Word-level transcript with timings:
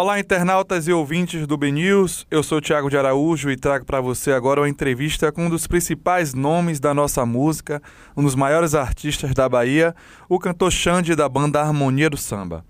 Olá, 0.00 0.20
internautas 0.20 0.86
e 0.86 0.92
ouvintes 0.92 1.44
do 1.44 1.56
BNews. 1.56 2.24
Eu 2.30 2.40
sou 2.44 2.60
Tiago 2.60 2.88
de 2.88 2.96
Araújo 2.96 3.50
e 3.50 3.56
trago 3.56 3.84
para 3.84 4.00
você 4.00 4.30
agora 4.30 4.60
uma 4.60 4.68
entrevista 4.68 5.32
com 5.32 5.46
um 5.46 5.50
dos 5.50 5.66
principais 5.66 6.34
nomes 6.34 6.78
da 6.78 6.94
nossa 6.94 7.26
música, 7.26 7.82
um 8.16 8.22
dos 8.22 8.36
maiores 8.36 8.76
artistas 8.76 9.34
da 9.34 9.48
Bahia, 9.48 9.92
o 10.28 10.38
cantor 10.38 10.70
Xande 10.70 11.16
da 11.16 11.28
banda 11.28 11.60
Harmonia 11.60 12.08
do 12.08 12.16
Samba. 12.16 12.64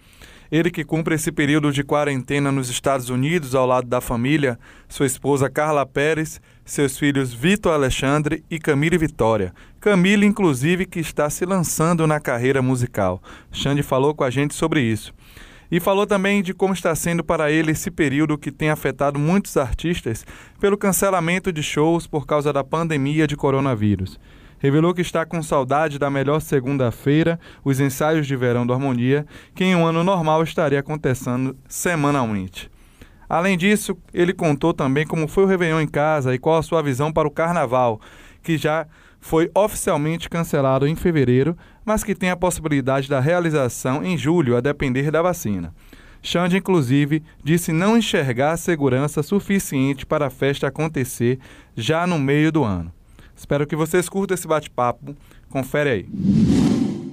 Ele 0.50 0.70
que 0.70 0.82
cumpre 0.82 1.16
esse 1.16 1.30
período 1.30 1.70
de 1.70 1.84
quarentena 1.84 2.50
nos 2.50 2.70
Estados 2.70 3.10
Unidos 3.10 3.54
ao 3.54 3.66
lado 3.66 3.86
da 3.86 4.00
família, 4.00 4.58
sua 4.88 5.04
esposa 5.04 5.50
Carla 5.50 5.84
Pérez, 5.84 6.40
seus 6.64 6.96
filhos 6.96 7.34
Vitor 7.34 7.74
Alexandre 7.74 8.42
e 8.50 8.58
Camille 8.58 8.96
Vitória. 8.96 9.52
Camille, 9.78 10.24
inclusive, 10.24 10.86
que 10.86 10.98
está 10.98 11.28
se 11.28 11.44
lançando 11.44 12.06
na 12.06 12.20
carreira 12.20 12.62
musical. 12.62 13.22
Xande 13.52 13.82
falou 13.82 14.14
com 14.14 14.24
a 14.24 14.30
gente 14.30 14.54
sobre 14.54 14.80
isso. 14.80 15.12
E 15.70 15.78
falou 15.78 16.06
também 16.06 16.42
de 16.42 16.54
como 16.54 16.72
está 16.72 16.94
sendo 16.94 17.22
para 17.22 17.50
ele 17.50 17.72
esse 17.72 17.90
período 17.90 18.38
que 18.38 18.50
tem 18.50 18.70
afetado 18.70 19.18
muitos 19.18 19.56
artistas 19.56 20.24
pelo 20.58 20.78
cancelamento 20.78 21.52
de 21.52 21.62
shows 21.62 22.06
por 22.06 22.26
causa 22.26 22.52
da 22.52 22.64
pandemia 22.64 23.26
de 23.26 23.36
coronavírus. 23.36 24.18
Revelou 24.58 24.92
que 24.92 25.02
está 25.02 25.24
com 25.24 25.42
saudade 25.42 25.98
da 25.98 26.10
melhor 26.10 26.40
segunda-feira, 26.40 27.38
os 27.64 27.78
ensaios 27.78 28.26
de 28.26 28.34
verão 28.34 28.66
do 28.66 28.72
Harmonia, 28.72 29.24
que 29.54 29.62
em 29.62 29.76
um 29.76 29.86
ano 29.86 30.02
normal 30.02 30.42
estaria 30.42 30.80
acontecendo 30.80 31.56
semanalmente. 31.68 32.68
Além 33.28 33.58
disso, 33.58 33.96
ele 34.12 34.32
contou 34.32 34.72
também 34.72 35.06
como 35.06 35.28
foi 35.28 35.44
o 35.44 35.46
Réveillon 35.46 35.82
em 35.82 35.86
casa 35.86 36.34
e 36.34 36.38
qual 36.38 36.56
a 36.56 36.62
sua 36.62 36.82
visão 36.82 37.12
para 37.12 37.28
o 37.28 37.30
Carnaval, 37.30 38.00
que 38.42 38.56
já 38.56 38.86
foi 39.20 39.50
oficialmente 39.54 40.28
cancelado 40.28 40.86
em 40.86 40.94
fevereiro, 40.94 41.56
mas 41.84 42.04
que 42.04 42.14
tem 42.14 42.30
a 42.30 42.36
possibilidade 42.36 43.08
da 43.08 43.20
realização 43.20 44.04
em 44.04 44.16
julho, 44.16 44.56
a 44.56 44.60
depender 44.60 45.10
da 45.10 45.22
vacina. 45.22 45.74
Xande, 46.22 46.56
inclusive, 46.56 47.22
disse 47.42 47.72
não 47.72 47.96
enxergar 47.96 48.56
segurança 48.56 49.22
suficiente 49.22 50.04
para 50.04 50.26
a 50.26 50.30
festa 50.30 50.66
acontecer 50.66 51.38
já 51.76 52.06
no 52.06 52.18
meio 52.18 52.50
do 52.50 52.64
ano. 52.64 52.92
Espero 53.36 53.66
que 53.66 53.76
vocês 53.76 54.08
curtam 54.08 54.34
esse 54.34 54.48
bate-papo. 54.48 55.14
Confere 55.48 55.90
aí. 55.90 56.08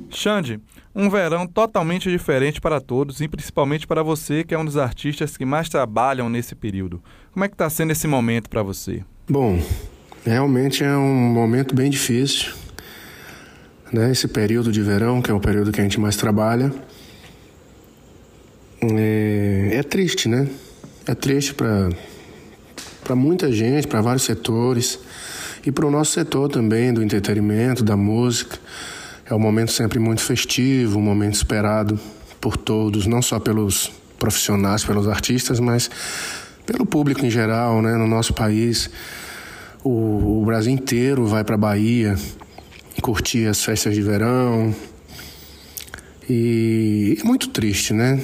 Xande, 0.09 0.59
um 0.94 1.09
verão 1.09 1.45
totalmente 1.45 2.09
diferente 2.09 2.59
para 2.59 2.81
todos 2.81 3.22
e 3.22 3.27
principalmente 3.27 3.85
para 3.85 4.01
você, 4.01 4.44
que 4.44 4.55
é 4.55 4.57
um 4.57 4.66
dos 4.66 4.77
artistas 4.77 5.38
que 5.38 5.45
mais 5.45 5.69
trabalham 5.69 6.29
nesse 6.29 6.55
período. 6.55 7.01
Como 7.31 7.45
é 7.45 7.47
que 7.47 7.53
está 7.53 7.69
sendo 7.69 7.91
esse 7.91 8.07
momento 8.07 8.49
para 8.49 8.63
você? 8.63 9.03
Bom, 9.29 9.59
Realmente 10.25 10.83
é 10.83 10.97
um 10.97 11.13
momento 11.13 11.75
bem 11.75 11.87
difícil, 11.87 12.51
né? 13.93 14.11
Esse 14.11 14.27
período 14.27 14.71
de 14.71 14.81
verão, 14.81 15.21
que 15.21 15.29
é 15.29 15.33
o 15.33 15.39
período 15.39 15.71
que 15.71 15.79
a 15.79 15.83
gente 15.83 15.99
mais 15.99 16.15
trabalha, 16.15 16.73
é, 18.81 19.69
é 19.73 19.83
triste, 19.83 20.27
né? 20.27 20.47
É 21.05 21.13
triste 21.13 21.53
para 21.53 21.89
para 23.03 23.15
muita 23.15 23.51
gente, 23.51 23.87
para 23.87 24.01
vários 24.01 24.23
setores 24.23 24.97
e 25.63 25.71
para 25.71 25.85
o 25.85 25.91
nosso 25.91 26.13
setor 26.13 26.49
também 26.49 26.91
do 26.91 27.03
entretenimento, 27.03 27.83
da 27.83 27.95
música. 27.95 28.57
É 29.29 29.35
um 29.35 29.39
momento 29.39 29.71
sempre 29.71 29.99
muito 29.99 30.21
festivo, 30.21 30.97
um 30.97 31.03
momento 31.03 31.35
esperado 31.35 31.99
por 32.41 32.57
todos, 32.57 33.05
não 33.05 33.21
só 33.21 33.39
pelos 33.39 33.91
profissionais, 34.17 34.83
pelos 34.83 35.07
artistas, 35.07 35.59
mas 35.59 35.87
pelo 36.65 36.83
público 36.83 37.23
em 37.23 37.29
geral, 37.29 37.79
né? 37.79 37.95
No 37.95 38.07
nosso 38.07 38.33
país. 38.33 38.89
O, 39.86 40.41
o 40.41 40.45
Brasil 40.47 40.73
inteiro 40.73 41.28
vai 41.28 41.44
para 41.44 41.55
Bahia 41.55 42.16
curtir 43.03 43.45
as 43.45 43.64
festas 43.64 43.94
de 43.94 44.02
verão. 44.02 44.73
E 46.28 47.16
é 47.22 47.23
muito 47.23 47.50
triste, 47.50 47.94
né? 47.94 48.19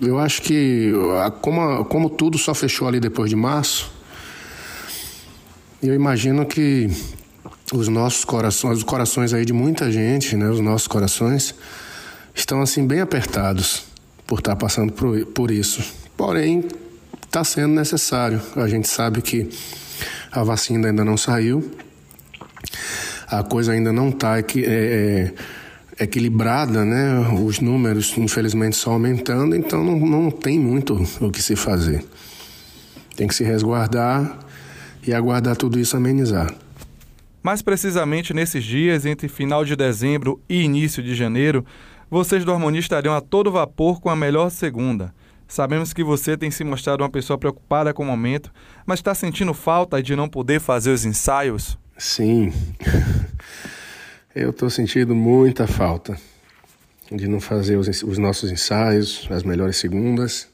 Eu 0.00 0.18
acho 0.18 0.42
que 0.42 0.92
como, 1.40 1.84
como 1.84 2.10
tudo 2.10 2.36
só 2.36 2.52
fechou 2.52 2.88
ali 2.88 2.98
depois 2.98 3.30
de 3.30 3.36
março, 3.36 3.92
eu 5.80 5.94
imagino 5.94 6.44
que 6.44 6.90
os 7.72 7.86
nossos 7.86 8.24
corações, 8.24 8.78
os 8.78 8.84
corações 8.84 9.32
aí 9.32 9.44
de 9.44 9.52
muita 9.52 9.92
gente, 9.92 10.34
né, 10.34 10.50
os 10.50 10.58
nossos 10.58 10.88
corações 10.88 11.54
estão 12.34 12.60
assim 12.60 12.84
bem 12.84 13.00
apertados 13.00 13.84
por 14.26 14.40
estar 14.40 14.56
passando 14.56 14.92
por, 14.92 15.26
por 15.26 15.52
isso. 15.52 15.80
Porém, 16.16 16.64
está 17.22 17.44
sendo 17.44 17.74
necessário. 17.74 18.42
A 18.56 18.66
gente 18.66 18.88
sabe 18.88 19.22
que 19.22 19.48
a 20.34 20.42
vacina 20.42 20.88
ainda 20.88 21.04
não 21.04 21.16
saiu, 21.16 21.70
a 23.28 23.42
coisa 23.42 23.72
ainda 23.72 23.92
não 23.92 24.08
está 24.08 24.38
é, 24.38 24.42
é, 24.58 25.34
equilibrada, 26.04 26.84
né? 26.84 27.20
Os 27.40 27.60
números, 27.60 28.16
infelizmente, 28.18 28.76
só 28.76 28.92
aumentando, 28.92 29.54
então 29.54 29.82
não, 29.84 29.98
não 29.98 30.30
tem 30.30 30.58
muito 30.58 31.00
o 31.20 31.30
que 31.30 31.40
se 31.40 31.54
fazer. 31.54 32.04
Tem 33.16 33.28
que 33.28 33.34
se 33.34 33.44
resguardar 33.44 34.40
e 35.06 35.14
aguardar 35.14 35.56
tudo 35.56 35.78
isso 35.78 35.96
amenizar. 35.96 36.52
Mais 37.40 37.62
precisamente 37.62 38.34
nesses 38.34 38.64
dias, 38.64 39.06
entre 39.06 39.28
final 39.28 39.64
de 39.64 39.76
dezembro 39.76 40.40
e 40.48 40.62
início 40.62 41.02
de 41.02 41.14
janeiro, 41.14 41.64
vocês 42.10 42.44
do 42.44 42.52
Harmonia 42.52 42.80
estariam 42.80 43.14
a 43.14 43.20
todo 43.20 43.52
vapor 43.52 44.00
com 44.00 44.10
a 44.10 44.16
melhor 44.16 44.50
segunda. 44.50 45.14
Sabemos 45.54 45.92
que 45.92 46.02
você 46.02 46.36
tem 46.36 46.50
se 46.50 46.64
mostrado 46.64 47.04
uma 47.04 47.08
pessoa 47.08 47.38
preocupada 47.38 47.94
com 47.94 48.02
o 48.02 48.06
momento, 48.06 48.52
mas 48.84 48.98
está 48.98 49.14
sentindo 49.14 49.54
falta 49.54 50.02
de 50.02 50.16
não 50.16 50.28
poder 50.28 50.60
fazer 50.60 50.90
os 50.90 51.04
ensaios? 51.04 51.78
Sim. 51.96 52.52
Eu 54.34 54.50
estou 54.50 54.68
sentindo 54.68 55.14
muita 55.14 55.68
falta 55.68 56.18
de 57.08 57.28
não 57.28 57.38
fazer 57.38 57.76
os, 57.76 57.86
os, 58.02 58.18
nossos 58.18 58.50
ensaios, 58.50 59.28
as 59.30 59.44
melhores 59.44 59.76
segundas. 59.76 60.48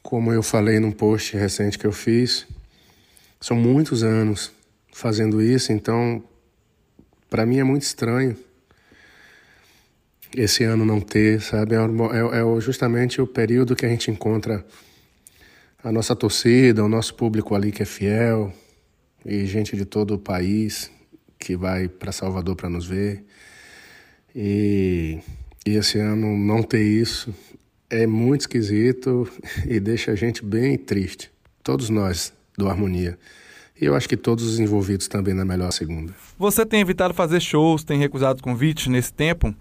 Como 0.00 0.32
eu 0.32 0.44
falei 0.44 0.78
num 0.78 0.92
post 0.92 1.36
recente 1.36 1.76
que 1.76 1.84
eu 1.84 1.90
fiz, 1.90 2.46
são 3.40 3.56
muitos 3.56 4.04
anos 4.04 4.52
fazendo 4.92 5.42
isso, 5.42 5.72
então 5.72 6.22
para 7.28 7.44
mim 7.44 7.58
é 7.58 7.64
muito 7.64 7.82
estranho 7.82 8.36
esse 10.40 10.62
ano 10.62 10.84
não 10.84 11.00
ter, 11.00 11.40
sabe? 11.40 11.74
É, 11.74 11.78
é, 11.78 11.80
é, 11.80 12.60
justamente 12.60 13.20
o 13.20 13.26
período 13.26 13.74
que 13.74 13.84
a 13.84 13.88
gente 13.88 14.10
encontra 14.10 14.64
a 15.82 15.90
nossa 15.90 16.14
torcida, 16.14 16.84
o 16.84 16.88
nosso 16.88 17.14
público 17.14 17.54
ali 17.54 17.72
que 17.72 17.82
é 17.82 17.86
fiel 17.86 18.52
e 19.24 19.44
gente 19.46 19.76
de 19.76 19.84
todo 19.84 20.14
o 20.14 20.18
país 20.18 20.90
que 21.38 21.56
vai 21.56 21.88
para 21.88 22.12
Salvador 22.12 22.54
para 22.54 22.68
nos 22.68 22.86
ver. 22.86 23.24
E, 24.34 25.18
e 25.66 25.76
esse 25.76 25.98
ano 25.98 26.36
não 26.36 26.62
ter 26.62 26.82
isso 26.82 27.34
é 27.90 28.06
muito 28.06 28.42
esquisito 28.42 29.28
e 29.66 29.80
deixa 29.80 30.12
a 30.12 30.14
gente 30.14 30.44
bem 30.44 30.76
triste. 30.76 31.30
Todos 31.64 31.90
nós 31.90 32.32
do 32.56 32.68
Harmonia. 32.68 33.18
E 33.80 33.84
eu 33.84 33.94
acho 33.94 34.08
que 34.08 34.16
todos 34.16 34.44
os 34.44 34.58
envolvidos 34.58 35.06
também 35.06 35.34
na 35.34 35.44
melhor 35.44 35.72
segunda. 35.72 36.12
Você 36.38 36.66
tem 36.66 36.80
evitado 36.80 37.14
fazer 37.14 37.40
shows, 37.40 37.84
tem 37.84 37.98
recusado 37.98 38.42
convites 38.42 38.88
nesse 38.88 39.12
tempo? 39.12 39.54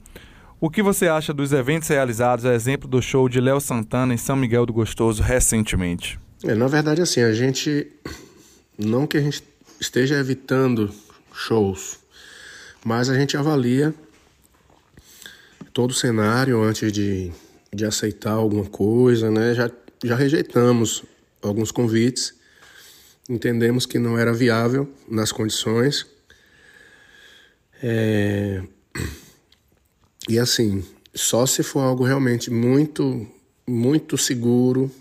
O 0.59 0.71
que 0.71 0.81
você 0.81 1.07
acha 1.07 1.31
dos 1.35 1.53
eventos 1.53 1.87
realizados, 1.87 2.43
a 2.43 2.55
exemplo 2.55 2.87
do 2.87 2.99
show 2.99 3.29
de 3.29 3.39
Léo 3.39 3.61
Santana 3.61 4.11
em 4.11 4.17
São 4.17 4.35
Miguel 4.35 4.65
do 4.65 4.73
Gostoso 4.73 5.21
recentemente? 5.21 6.19
É, 6.43 6.55
na 6.55 6.67
verdade, 6.67 6.99
assim, 6.99 7.21
a 7.21 7.31
gente. 7.31 7.91
Não 8.75 9.05
que 9.05 9.17
a 9.17 9.21
gente 9.21 9.43
esteja 9.79 10.15
evitando 10.15 10.91
shows, 11.31 11.99
mas 12.83 13.07
a 13.07 13.13
gente 13.13 13.37
avalia 13.37 13.93
todo 15.71 15.91
o 15.91 15.93
cenário 15.93 16.59
antes 16.63 16.91
de, 16.91 17.31
de 17.71 17.85
aceitar 17.85 18.33
alguma 18.33 18.65
coisa, 18.65 19.29
né? 19.29 19.53
Já, 19.53 19.69
já 20.03 20.15
rejeitamos 20.15 21.03
alguns 21.39 21.71
convites, 21.71 22.33
entendemos 23.29 23.85
que 23.85 23.99
não 23.99 24.17
era 24.17 24.33
viável 24.33 24.91
nas 25.07 25.31
condições. 25.31 26.07
É 27.81 28.63
e 30.27 30.37
assim, 30.37 30.83
só 31.13 31.45
se 31.45 31.63
for 31.63 31.79
algo 31.79 32.03
realmente 32.03 32.51
muito, 32.51 33.27
muito 33.65 34.17
seguro, 34.17 34.91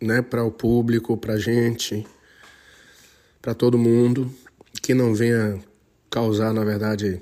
né, 0.00 0.20
para 0.22 0.44
o 0.44 0.50
público, 0.50 1.16
para 1.16 1.34
a 1.34 1.38
gente, 1.38 2.06
para 3.40 3.54
todo 3.54 3.78
mundo, 3.78 4.30
que 4.82 4.92
não 4.92 5.14
venha 5.14 5.58
causar, 6.10 6.52
na 6.52 6.64
verdade, 6.64 7.20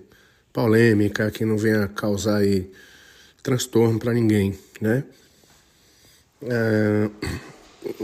polêmica, 0.53 1.31
que 1.31 1.45
não 1.45 1.57
venha 1.57 1.89
causar 1.89 2.39
aí 2.39 2.71
transtorno 3.43 3.99
para 3.99 4.13
ninguém, 4.13 4.59
né? 4.81 5.05
É, 6.43 7.11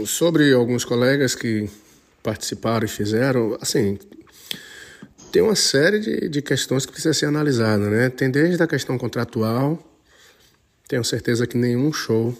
sobre 0.05 0.53
alguns 0.53 0.85
colegas 0.85 1.35
que 1.35 1.69
participaram 2.23 2.85
e 2.85 2.89
fizeram, 2.89 3.57
assim, 3.61 3.97
tem 5.31 5.41
uma 5.41 5.55
série 5.55 5.99
de, 5.99 6.29
de 6.29 6.41
questões 6.41 6.85
que 6.85 6.91
precisa 6.91 7.13
ser 7.13 7.25
analisada, 7.25 7.89
né? 7.89 8.09
Tem 8.09 8.29
desde 8.29 8.61
a 8.61 8.67
questão 8.67 8.97
contratual, 8.97 9.81
tenho 10.87 11.03
certeza 11.03 11.45
que 11.45 11.57
nenhum 11.57 11.93
show, 11.93 12.35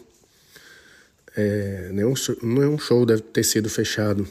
é, 1.36 1.90
nenhum, 1.92 2.14
nenhum 2.42 2.80
show 2.80 3.06
deve 3.06 3.22
ter 3.22 3.44
sido 3.44 3.70
fechado 3.70 4.28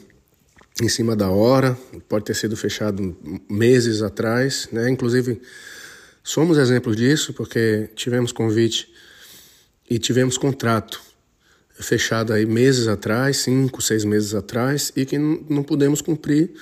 em 0.83 0.89
cima 0.89 1.17
da 1.17 1.31
hora, 1.31 1.77
pode 2.09 2.25
ter 2.25 2.35
sido 2.35 2.57
fechado 2.57 3.17
meses 3.49 4.03
atrás, 4.03 4.69
né? 4.73 4.91
Inclusive, 4.91 5.41
somos 6.23 6.59
exemplos 6.59 6.97
disso, 6.97 7.33
porque 7.33 7.89
tivemos 7.95 8.33
convite 8.33 8.93
e 9.89 9.99
tivemos 9.99 10.37
contrato 10.37 11.01
fechada 11.81 12.35
aí 12.35 12.45
meses 12.45 12.89
atrás, 12.89 13.39
cinco, 13.39 13.81
seis 13.81 14.05
meses 14.05 14.35
atrás, 14.35 14.93
e 14.97 15.07
que 15.07 15.17
não 15.17 15.63
pudemos 15.63 16.01
cumprir 16.01 16.53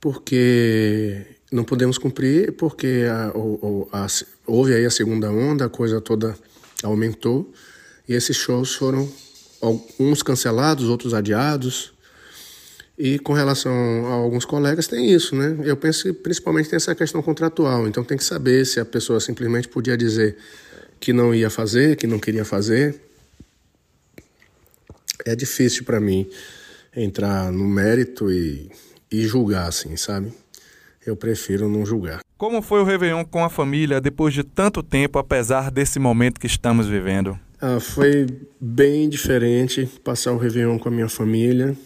porque 0.00 1.26
não 1.52 1.64
podemos 1.64 1.98
cumprir 1.98 2.52
porque 2.52 3.04
a, 3.10 3.32
a, 3.92 4.06
houve 4.46 4.74
aí 4.74 4.84
a 4.84 4.90
segunda 4.90 5.30
onda, 5.30 5.66
a 5.66 5.68
coisa 5.68 6.00
toda 6.00 6.36
aumentou 6.82 7.52
e 8.08 8.14
esses 8.14 8.36
shows 8.36 8.74
foram 8.74 9.08
uns 9.98 10.22
cancelados, 10.22 10.88
outros 10.88 11.14
adiados. 11.14 11.92
E 12.98 13.18
com 13.18 13.32
relação 13.32 13.72
a 14.08 14.12
alguns 14.12 14.44
colegas 14.44 14.86
tem 14.86 15.10
isso, 15.10 15.34
né? 15.34 15.56
Eu 15.64 15.76
penso 15.76 16.02
que 16.02 16.12
principalmente 16.12 16.68
tem 16.68 16.76
essa 16.76 16.94
questão 16.94 17.22
contratual, 17.22 17.88
então 17.88 18.04
tem 18.04 18.18
que 18.18 18.24
saber 18.24 18.66
se 18.66 18.78
a 18.78 18.84
pessoa 18.84 19.20
simplesmente 19.20 19.68
podia 19.68 19.96
dizer 19.96 20.36
que 20.98 21.12
não 21.12 21.34
ia 21.34 21.48
fazer, 21.48 21.96
que 21.96 22.06
não 22.06 22.18
queria 22.18 22.44
fazer. 22.44 23.00
É 25.24 25.34
difícil 25.34 25.84
para 25.84 25.98
mim 25.98 26.28
entrar 26.94 27.50
no 27.50 27.66
mérito 27.66 28.30
e 28.30 28.70
e 29.10 29.26
julgar, 29.26 29.68
assim, 29.68 29.96
sabe? 29.96 30.32
Eu 31.04 31.16
prefiro 31.16 31.68
não 31.68 31.84
julgar. 31.84 32.20
Como 32.36 32.62
foi 32.62 32.80
o 32.80 32.84
Réveillon 32.84 33.24
com 33.24 33.44
a 33.44 33.50
família 33.50 34.00
depois 34.00 34.32
de 34.32 34.44
tanto 34.44 34.82
tempo, 34.82 35.18
apesar 35.18 35.70
desse 35.70 35.98
momento 35.98 36.38
que 36.38 36.46
estamos 36.46 36.86
vivendo? 36.86 37.38
Ah, 37.60 37.80
foi 37.80 38.26
bem 38.58 39.08
diferente 39.08 39.86
passar 40.02 40.32
o 40.32 40.38
Réveillon 40.38 40.78
com 40.78 40.88
a 40.88 40.92
minha 40.92 41.08
família. 41.08 41.76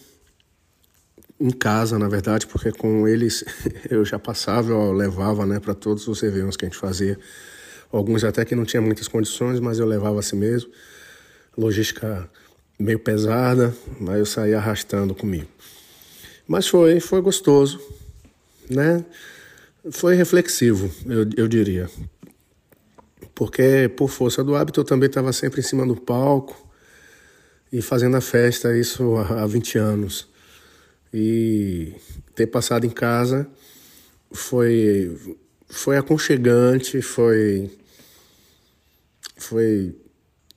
Em 1.37 1.51
casa, 1.51 1.99
na 1.99 2.07
verdade, 2.07 2.47
porque 2.47 2.71
com 2.71 3.05
eles 3.07 3.43
eu 3.89 4.05
já 4.05 4.17
passava, 4.17 4.71
eu 4.71 4.93
levava 4.93 5.45
né, 5.45 5.59
para 5.59 5.73
todos 5.73 6.07
os 6.07 6.21
Réveillons 6.21 6.55
que 6.55 6.65
a 6.65 6.69
gente 6.69 6.77
fazia. 6.77 7.19
Alguns 7.91 8.23
até 8.23 8.45
que 8.45 8.55
não 8.55 8.63
tinha 8.63 8.81
muitas 8.81 9.07
condições, 9.07 9.59
mas 9.59 9.79
eu 9.79 9.85
levava 9.85 10.19
assim 10.19 10.37
mesmo. 10.37 10.71
Logística 11.57 12.29
meio 12.79 12.99
pesada, 12.99 13.75
mas 13.99 14.19
eu 14.19 14.25
saía 14.25 14.57
arrastando 14.57 15.13
comigo. 15.13 15.47
Mas 16.47 16.67
foi, 16.67 16.99
foi 16.99 17.21
gostoso, 17.21 17.81
né? 18.69 19.03
Foi 19.91 20.15
reflexivo, 20.15 20.91
eu, 21.05 21.27
eu 21.37 21.47
diria. 21.47 21.89
Porque, 23.33 23.91
por 23.95 24.09
força 24.09 24.43
do 24.43 24.55
hábito, 24.55 24.79
eu 24.79 24.83
também 24.85 25.07
estava 25.07 25.33
sempre 25.33 25.59
em 25.59 25.63
cima 25.63 25.85
do 25.85 25.95
palco 25.95 26.55
e 27.71 27.81
fazendo 27.81 28.15
a 28.15 28.21
festa, 28.21 28.77
isso 28.77 29.15
há 29.17 29.45
20 29.45 29.77
anos. 29.77 30.27
E 31.13 31.93
ter 32.33 32.47
passado 32.47 32.85
em 32.85 32.89
casa 32.89 33.47
foi, 34.31 35.35
foi 35.67 35.97
aconchegante, 35.97 37.01
foi, 37.01 37.71
foi, 39.35 39.95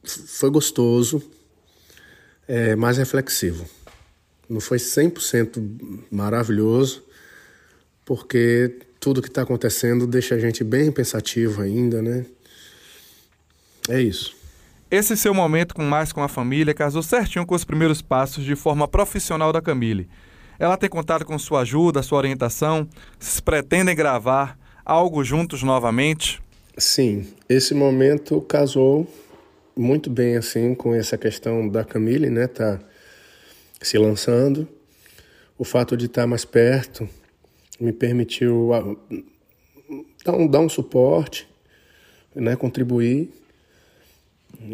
foi 0.04 0.50
gostoso, 0.50 1.22
é, 2.46 2.76
mais 2.76 2.98
reflexivo. 2.98 3.68
Não 4.48 4.60
foi 4.60 4.78
100% 4.78 6.06
maravilhoso, 6.10 7.04
porque 8.04 8.78
tudo 8.98 9.22
que 9.22 9.28
está 9.28 9.42
acontecendo 9.42 10.06
deixa 10.06 10.34
a 10.34 10.38
gente 10.38 10.64
bem 10.64 10.90
pensativo 10.90 11.62
ainda, 11.62 12.00
né? 12.00 12.24
É 13.88 14.00
isso. 14.00 14.36
Esse 14.90 15.16
seu 15.16 15.34
momento 15.34 15.74
com 15.74 15.82
mais 15.82 16.12
com 16.12 16.22
a 16.22 16.28
família 16.28 16.72
casou 16.72 17.02
certinho 17.02 17.44
com 17.44 17.54
os 17.54 17.64
primeiros 17.64 18.00
passos 18.00 18.44
de 18.44 18.56
forma 18.56 18.88
profissional 18.88 19.52
da 19.52 19.60
Camille. 19.60 20.08
Ela 20.58 20.76
tem 20.76 20.88
contado 20.88 21.24
com 21.24 21.38
sua 21.38 21.60
ajuda, 21.60 22.02
sua 22.02 22.18
orientação? 22.18 22.88
Vocês 23.18 23.38
pretendem 23.38 23.94
gravar 23.94 24.58
algo 24.84 25.22
juntos 25.22 25.62
novamente? 25.62 26.40
Sim, 26.76 27.26
esse 27.48 27.74
momento 27.74 28.40
casou 28.40 29.06
muito 29.76 30.08
bem 30.08 30.36
assim 30.36 30.74
com 30.74 30.94
essa 30.94 31.18
questão 31.18 31.68
da 31.68 31.84
Camille, 31.84 32.30
né? 32.30 32.46
Tá 32.46 32.80
se 33.80 33.98
lançando. 33.98 34.68
O 35.58 35.64
fato 35.64 35.96
de 35.96 36.06
estar 36.06 36.26
mais 36.26 36.44
perto 36.44 37.08
me 37.80 37.92
permitiu 37.92 38.72
ah, 38.72 38.96
dar 40.24 40.34
um, 40.34 40.46
dar 40.46 40.60
um 40.60 40.68
suporte, 40.68 41.48
né, 42.34 42.56
contribuir 42.56 43.30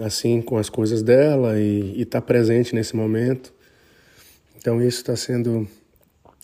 assim 0.05 0.41
com 0.41 0.57
as 0.57 0.69
coisas 0.69 1.03
dela 1.03 1.59
e 1.59 2.01
estar 2.03 2.21
tá 2.21 2.27
presente 2.27 2.75
nesse 2.75 2.97
momento. 2.97 3.53
Então 4.57 4.81
isso 4.81 4.99
está 4.99 5.17
sendo 5.17 5.69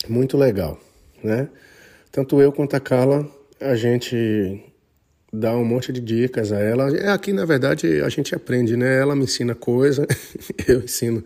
muito 0.07 0.37
legal, 0.37 0.79
né? 1.23 1.49
Tanto 2.11 2.41
eu 2.41 2.51
quanto 2.51 2.75
a 2.75 2.79
Carla, 2.79 3.27
a 3.59 3.75
gente 3.75 4.63
dá 5.31 5.55
um 5.55 5.63
monte 5.63 5.91
de 5.91 6.01
dicas 6.01 6.51
a 6.51 6.59
ela. 6.59 6.95
É 6.95 7.09
aqui, 7.09 7.31
na 7.31 7.45
verdade, 7.45 8.01
a 8.01 8.09
gente 8.09 8.35
aprende, 8.35 8.75
né? 8.75 8.99
Ela 8.99 9.15
me 9.15 9.23
ensina 9.23 9.55
coisa, 9.55 10.05
eu 10.67 10.81
ensino 10.81 11.23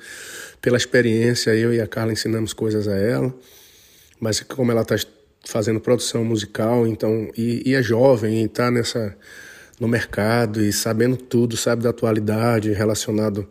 pela 0.61 0.77
experiência, 0.77 1.55
eu 1.55 1.73
e 1.73 1.81
a 1.81 1.87
Carla 1.87 2.13
ensinamos 2.13 2.53
coisas 2.53 2.87
a 2.87 2.95
ela. 2.95 3.33
Mas 4.19 4.41
como 4.41 4.71
ela 4.71 4.81
está 4.81 4.95
fazendo 5.45 5.79
produção 5.79 6.23
musical, 6.23 6.87
então 6.87 7.29
e, 7.37 7.69
e 7.69 7.75
é 7.75 7.81
jovem 7.81 8.41
e 8.41 8.45
está 8.45 8.71
nessa 8.71 9.15
no 9.79 9.87
mercado 9.87 10.61
e 10.61 10.71
sabendo 10.71 11.17
tudo, 11.17 11.57
sabe 11.57 11.83
da 11.83 11.89
atualidade 11.89 12.71
relacionado 12.71 13.45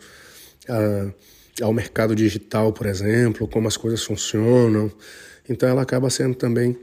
a, 0.69 1.13
ao 1.63 1.73
mercado 1.73 2.15
digital, 2.17 2.73
por 2.73 2.87
exemplo, 2.87 3.47
como 3.47 3.69
as 3.69 3.77
coisas 3.77 4.03
funcionam. 4.03 4.91
Então 5.49 5.69
ela 5.69 5.83
acaba 5.83 6.09
sendo 6.09 6.35
também 6.35 6.79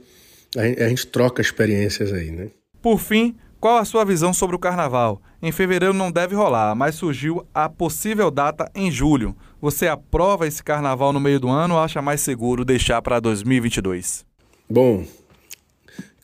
a 0.56 0.64
gente, 0.64 0.82
a 0.82 0.88
gente 0.88 1.06
troca 1.06 1.40
experiências 1.42 2.12
aí, 2.12 2.30
né? 2.30 2.50
Por 2.80 2.98
fim, 2.98 3.36
qual 3.62 3.78
a 3.78 3.84
sua 3.84 4.04
visão 4.04 4.34
sobre 4.34 4.56
o 4.56 4.58
carnaval? 4.58 5.22
Em 5.40 5.52
fevereiro 5.52 5.94
não 5.94 6.10
deve 6.10 6.34
rolar, 6.34 6.74
mas 6.74 6.96
surgiu 6.96 7.46
a 7.54 7.68
possível 7.68 8.28
data 8.28 8.68
em 8.74 8.90
julho. 8.90 9.36
Você 9.60 9.86
aprova 9.86 10.48
esse 10.48 10.60
carnaval 10.64 11.12
no 11.12 11.20
meio 11.20 11.38
do 11.38 11.48
ano 11.48 11.74
ou 11.74 11.80
acha 11.80 12.02
mais 12.02 12.20
seguro 12.22 12.64
deixar 12.64 13.00
para 13.00 13.20
2022? 13.20 14.26
Bom, 14.68 15.06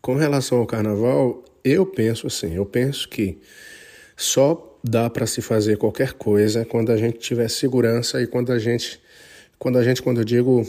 com 0.02 0.16
relação 0.16 0.58
ao 0.58 0.66
carnaval, 0.66 1.44
eu 1.62 1.86
penso 1.86 2.26
assim, 2.26 2.56
eu 2.56 2.66
penso 2.66 3.08
que 3.08 3.38
só 4.16 4.76
dá 4.82 5.08
para 5.08 5.24
se 5.24 5.40
fazer 5.40 5.78
qualquer 5.78 6.14
coisa 6.14 6.64
quando 6.64 6.90
a 6.90 6.96
gente 6.96 7.18
tiver 7.18 7.48
segurança 7.48 8.20
e 8.20 8.26
quando 8.26 8.50
a 8.50 8.58
gente, 8.58 9.00
quando 9.60 9.78
a 9.78 9.84
gente, 9.84 10.02
quando 10.02 10.18
eu 10.18 10.24
digo 10.24 10.66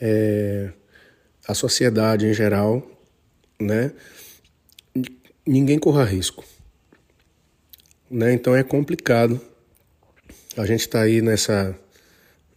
é, 0.00 0.70
a 1.48 1.54
sociedade 1.54 2.28
em 2.28 2.32
geral, 2.32 2.88
né? 3.58 3.90
Ninguém 5.46 5.78
corra 5.78 6.04
risco. 6.04 6.44
Né? 8.10 8.32
Então 8.32 8.54
é 8.54 8.62
complicado. 8.62 9.40
A 10.56 10.66
gente 10.66 10.80
está 10.80 11.00
aí 11.00 11.22
nessa, 11.22 11.74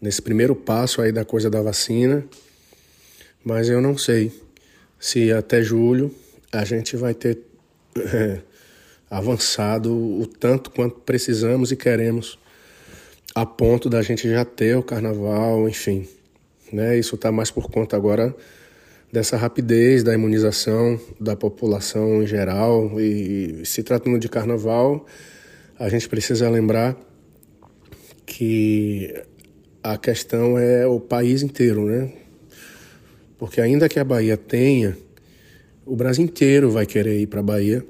nesse 0.01 0.21
primeiro 0.21 0.55
passo 0.55 1.01
aí 1.01 1.11
da 1.11 1.23
coisa 1.23 1.49
da 1.49 1.61
vacina, 1.61 2.25
mas 3.43 3.69
eu 3.69 3.81
não 3.81 3.97
sei 3.97 4.31
se 4.99 5.31
até 5.31 5.61
julho 5.61 6.13
a 6.51 6.65
gente 6.65 6.97
vai 6.97 7.13
ter 7.13 7.39
é, 7.97 8.41
avançado 9.09 9.93
o 9.93 10.27
tanto 10.27 10.71
quanto 10.71 10.99
precisamos 11.01 11.71
e 11.71 11.75
queremos, 11.75 12.37
a 13.33 13.45
ponto 13.45 13.89
da 13.89 14.01
gente 14.01 14.29
já 14.29 14.43
ter 14.43 14.77
o 14.77 14.83
carnaval, 14.83 15.67
enfim. 15.69 16.07
Né? 16.71 16.97
Isso 16.97 17.15
está 17.15 17.31
mais 17.31 17.49
por 17.49 17.69
conta 17.69 17.95
agora 17.95 18.35
dessa 19.15 19.37
rapidez 19.37 20.03
da 20.03 20.13
imunização 20.13 20.99
da 21.17 21.37
população 21.37 22.21
em 22.21 22.27
geral. 22.27 22.99
E 22.99 23.61
se 23.63 23.81
tratando 23.81 24.19
de 24.19 24.27
carnaval, 24.27 25.05
a 25.79 25.87
gente 25.87 26.09
precisa 26.09 26.49
lembrar 26.49 26.97
que 28.25 29.13
a 29.81 29.97
questão 29.97 30.59
é 30.59 30.85
o 30.85 30.99
país 30.99 31.43
inteiro, 31.43 31.85
né? 31.85 32.11
Porque 33.37 33.61
ainda 33.61 33.87
que 33.87 33.97
a 34.01 34.03
Bahia 34.03 34.35
tenha, 34.35 34.97
o 35.85 35.95
Brasil 35.95 36.25
inteiro 36.25 36.69
vai 36.69 36.85
querer 36.85 37.17
ir 37.17 37.27
para 37.27 37.39
a 37.39 37.43
Bahia. 37.43 37.85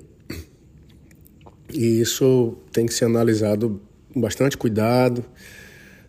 E 1.73 2.01
isso 2.01 2.55
tem 2.71 2.85
que 2.85 2.93
ser 2.93 3.05
analisado 3.05 3.81
com 4.13 4.21
bastante 4.21 4.55
cuidado, 4.55 5.25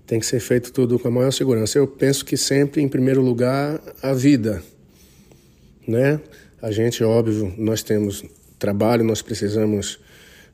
tem 0.06 0.20
que 0.20 0.26
ser 0.26 0.40
feito 0.40 0.70
tudo 0.74 0.98
com 0.98 1.08
a 1.08 1.10
maior 1.10 1.30
segurança. 1.30 1.78
Eu 1.78 1.86
penso 1.86 2.22
que 2.22 2.36
sempre, 2.36 2.82
em 2.82 2.88
primeiro 2.88 3.22
lugar, 3.22 3.80
a 4.02 4.12
vida 4.12 4.62
né? 5.86 6.20
A 6.60 6.70
gente, 6.70 7.04
óbvio, 7.04 7.54
nós 7.56 7.82
temos 7.82 8.24
trabalho, 8.58 9.04
nós 9.04 9.22
precisamos, 9.22 9.98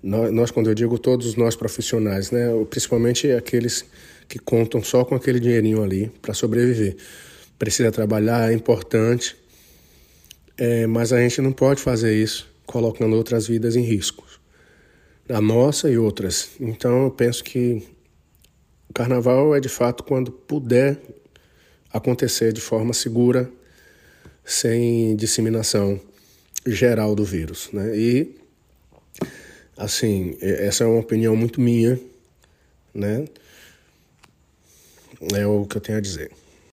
nós, 0.02 0.50
quando 0.50 0.68
eu 0.68 0.74
digo 0.74 0.98
todos 0.98 1.36
nós 1.36 1.56
profissionais, 1.56 2.30
né? 2.30 2.48
Principalmente 2.68 3.30
aqueles 3.30 3.84
que 4.28 4.38
contam 4.38 4.82
só 4.82 5.04
com 5.04 5.14
aquele 5.14 5.38
dinheirinho 5.38 5.82
ali 5.82 6.10
para 6.20 6.34
sobreviver. 6.34 6.96
Precisa 7.58 7.92
trabalhar, 7.92 8.50
é 8.50 8.54
importante, 8.54 9.36
é, 10.58 10.86
mas 10.86 11.12
a 11.12 11.20
gente 11.20 11.40
não 11.40 11.52
pode 11.52 11.80
fazer 11.80 12.14
isso 12.14 12.50
colocando 12.66 13.14
outras 13.16 13.46
vidas 13.46 13.76
em 13.76 13.82
risco, 13.82 14.24
a 15.28 15.40
nossa 15.40 15.90
e 15.90 15.98
outras. 15.98 16.50
Então 16.60 17.04
eu 17.04 17.10
penso 17.10 17.44
que 17.44 17.82
o 18.88 18.92
carnaval 18.92 19.54
é 19.54 19.60
de 19.60 19.68
fato 19.68 20.02
quando 20.02 20.32
puder 20.32 20.98
acontecer 21.92 22.52
de 22.52 22.60
forma 22.60 22.92
segura 22.92 23.50
sem 24.44 25.16
disseminação 25.16 26.00
geral 26.66 27.14
do 27.14 27.24
vírus. 27.24 27.70
Né? 27.72 27.96
E, 27.96 28.36
assim, 29.76 30.36
essa 30.40 30.84
é 30.84 30.86
uma 30.86 31.00
opinião 31.00 31.34
muito 31.36 31.60
minha, 31.60 31.98
né? 32.94 33.24
É 35.34 35.46
o 35.46 35.64
que 35.66 35.76
eu 35.76 35.80
tenho 35.80 35.98
a 35.98 36.00
dizer. 36.00 36.30